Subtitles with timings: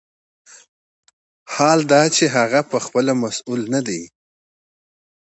[1.53, 4.01] حال دا چې هغه پخپله مسوول نه دی.